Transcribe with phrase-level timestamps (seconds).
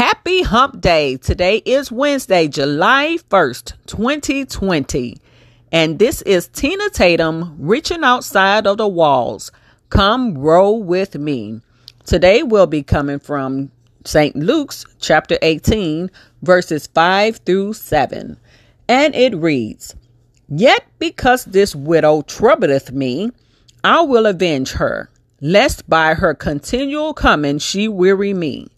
[0.00, 1.18] Happy Hump Day.
[1.18, 5.18] Today is Wednesday, July 1st, 2020.
[5.72, 9.52] And this is Tina Tatum reaching outside of the walls.
[9.90, 11.60] Come roll with me.
[12.06, 13.70] Today we'll be coming from
[14.06, 14.34] St.
[14.34, 16.10] Luke's chapter 18,
[16.40, 18.38] verses 5 through 7.
[18.88, 19.94] And it reads,
[20.48, 23.32] Yet because this widow troubleth me,
[23.84, 25.10] I will avenge her,
[25.42, 28.70] lest by her continual coming she weary me.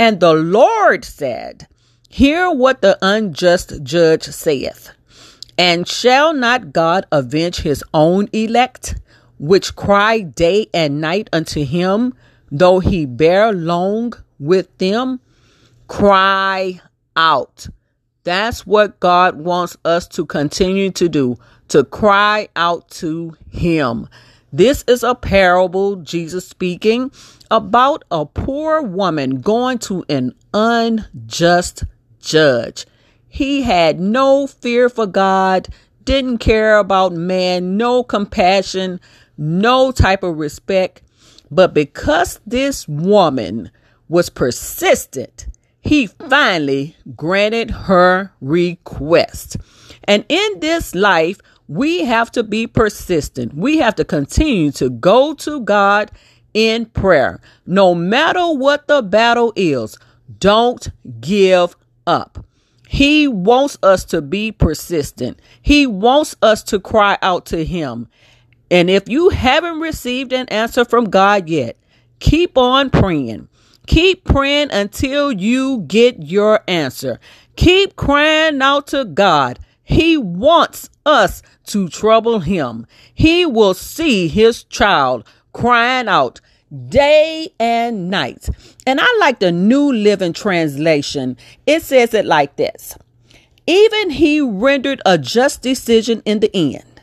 [0.00, 1.68] And the Lord said,
[2.08, 4.92] Hear what the unjust judge saith.
[5.58, 8.94] And shall not God avenge his own elect,
[9.38, 12.14] which cry day and night unto him,
[12.50, 15.20] though he bear long with them?
[15.86, 16.80] Cry
[17.14, 17.68] out.
[18.24, 21.36] That's what God wants us to continue to do,
[21.68, 24.08] to cry out to him.
[24.52, 27.12] This is a parable, Jesus speaking,
[27.50, 31.84] about a poor woman going to an unjust
[32.18, 32.86] judge.
[33.28, 35.68] He had no fear for God,
[36.04, 39.00] didn't care about man, no compassion,
[39.38, 41.02] no type of respect.
[41.50, 43.70] But because this woman
[44.08, 45.46] was persistent,
[45.80, 49.56] he finally granted her request.
[50.04, 51.38] And in this life,
[51.70, 53.54] we have to be persistent.
[53.54, 56.10] We have to continue to go to God
[56.52, 57.40] in prayer.
[57.64, 59.96] No matter what the battle is,
[60.40, 60.88] don't
[61.20, 61.76] give
[62.08, 62.44] up.
[62.88, 65.38] He wants us to be persistent.
[65.62, 68.08] He wants us to cry out to Him.
[68.68, 71.76] And if you haven't received an answer from God yet,
[72.18, 73.46] keep on praying.
[73.86, 77.20] Keep praying until you get your answer.
[77.54, 79.60] Keep crying out to God.
[79.90, 82.86] He wants us to trouble him.
[83.12, 86.40] He will see his child crying out
[86.86, 88.48] day and night.
[88.86, 91.36] And I like the New Living Translation.
[91.66, 92.96] It says it like this
[93.66, 97.02] Even he rendered a just decision in the end.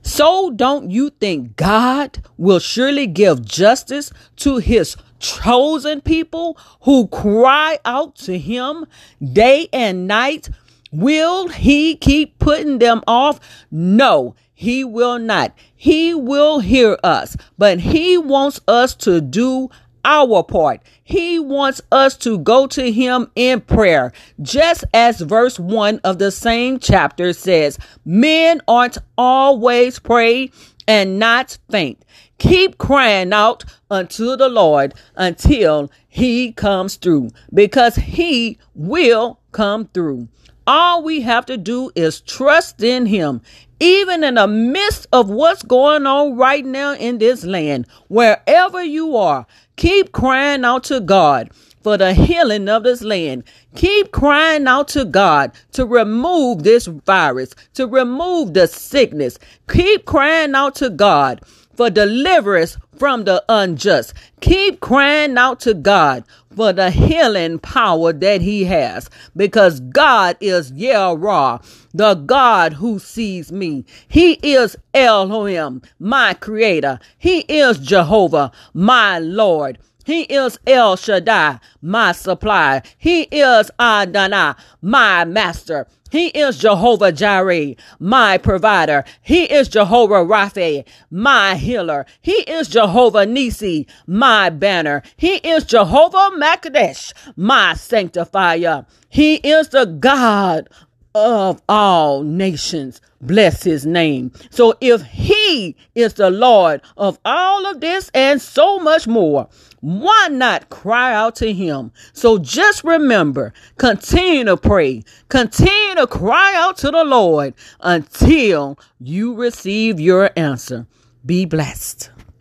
[0.00, 7.78] So don't you think God will surely give justice to his chosen people who cry
[7.84, 8.86] out to him
[9.22, 10.48] day and night?
[10.92, 13.40] Will he keep putting them off?
[13.70, 15.52] No, he will not.
[15.74, 19.68] He will hear us, but he wants us to do
[20.04, 20.80] our part.
[21.02, 26.30] He wants us to go to him in prayer, just as verse 1 of the
[26.30, 30.50] same chapter says, Men aren't always pray
[30.86, 32.04] and not faint.
[32.38, 40.28] Keep crying out unto the Lord until he comes through because he will come through.
[40.66, 43.42] All we have to do is trust in Him,
[43.80, 47.86] even in the midst of what's going on right now in this land.
[48.08, 51.50] Wherever you are, keep crying out to God
[51.82, 53.44] for the healing of this land.
[53.76, 59.38] Keep crying out to God to remove this virus, to remove the sickness.
[59.68, 61.42] Keep crying out to God
[61.76, 64.14] for deliverance from the unjust.
[64.40, 70.72] Keep crying out to God for the healing power that he has because God is
[70.72, 71.58] Yah
[71.92, 73.84] the God who sees me.
[74.08, 76.98] He is Elohim, my creator.
[77.18, 79.78] He is Jehovah, my Lord.
[80.06, 82.82] He is El Shaddai, my supply.
[82.96, 85.88] He is Adonai, my master.
[86.12, 89.02] He is Jehovah Jireh, my provider.
[89.20, 92.06] He is Jehovah Rapha, my healer.
[92.22, 95.02] He is Jehovah Nisi, my banner.
[95.16, 98.86] He is Jehovah Makadesh, my sanctifier.
[99.08, 100.68] He is the God
[101.16, 103.00] of all nations.
[103.22, 104.32] Bless his name.
[104.50, 109.48] So if he is the Lord of all of this and so much more,
[109.80, 111.90] why not cry out to him?
[112.12, 119.34] So just remember, continue to pray, continue to cry out to the Lord until you
[119.34, 120.86] receive your answer.
[121.24, 122.10] Be blessed.